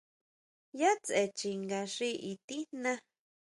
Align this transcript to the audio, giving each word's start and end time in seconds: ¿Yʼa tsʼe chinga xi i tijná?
¿Yʼa 0.79 0.91
tsʼe 1.05 1.21
chinga 1.37 1.79
xi 1.93 2.09
i 2.31 2.33
tijná? 2.47 2.91